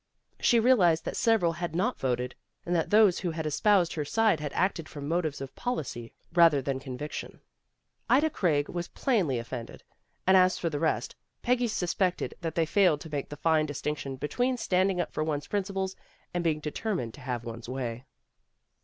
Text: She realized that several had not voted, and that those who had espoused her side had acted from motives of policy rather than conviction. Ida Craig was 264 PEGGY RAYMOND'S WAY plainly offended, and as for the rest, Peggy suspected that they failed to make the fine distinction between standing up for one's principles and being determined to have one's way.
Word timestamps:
She 0.39 0.59
realized 0.59 1.05
that 1.05 1.15
several 1.15 1.51
had 1.51 1.75
not 1.75 1.99
voted, 1.99 2.33
and 2.65 2.75
that 2.75 2.89
those 2.89 3.19
who 3.19 3.29
had 3.29 3.45
espoused 3.45 3.93
her 3.93 4.03
side 4.03 4.39
had 4.39 4.51
acted 4.53 4.89
from 4.89 5.07
motives 5.07 5.41
of 5.41 5.53
policy 5.55 6.11
rather 6.33 6.59
than 6.59 6.79
conviction. 6.79 7.39
Ida 8.09 8.31
Craig 8.31 8.67
was 8.67 8.87
264 8.87 8.95
PEGGY 8.95 9.17
RAYMOND'S 9.21 9.21
WAY 9.21 9.21
plainly 9.21 9.39
offended, 9.39 10.23
and 10.25 10.37
as 10.43 10.57
for 10.57 10.71
the 10.71 10.79
rest, 10.83 11.15
Peggy 11.43 11.67
suspected 11.67 12.33
that 12.41 12.55
they 12.55 12.65
failed 12.65 12.99
to 13.01 13.11
make 13.11 13.29
the 13.29 13.37
fine 13.37 13.67
distinction 13.67 14.15
between 14.15 14.57
standing 14.57 14.99
up 14.99 15.13
for 15.13 15.23
one's 15.23 15.45
principles 15.45 15.95
and 16.33 16.43
being 16.43 16.59
determined 16.61 17.13
to 17.13 17.21
have 17.21 17.43
one's 17.43 17.69
way. 17.69 18.05